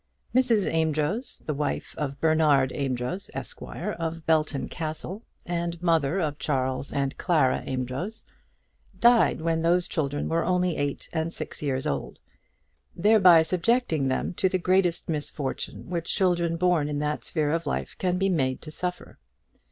Mrs. 0.33 0.65
Amedroz, 0.67 1.43
the 1.45 1.53
wife 1.53 1.93
of 1.95 2.19
Bernard 2.19 2.71
Amedroz, 2.71 3.29
Esq., 3.35 3.61
of 3.61 4.25
Belton 4.25 4.67
Castle, 4.67 5.21
and 5.45 5.79
mother 5.79 6.19
of 6.19 6.39
Charles 6.39 6.91
and 6.91 7.15
Clara 7.19 7.61
Amedroz, 7.67 8.25
died 8.99 9.41
when 9.41 9.61
those 9.61 9.87
children 9.87 10.27
were 10.27 10.43
only 10.43 10.75
eight 10.75 11.07
and 11.13 11.31
six 11.31 11.61
years 11.61 11.85
old, 11.85 12.17
thereby 12.95 13.43
subjecting 13.43 14.07
them 14.07 14.33
to 14.33 14.49
the 14.49 14.57
greatest 14.57 15.07
misfortune 15.07 15.87
which 15.91 16.15
children 16.15 16.57
born 16.57 16.89
in 16.89 16.97
that 16.97 17.23
sphere 17.23 17.51
of 17.51 17.67
life 17.67 17.95
can 17.99 18.17
be 18.17 18.27
made 18.27 18.59
to 18.63 18.71
suffer. 18.71 19.19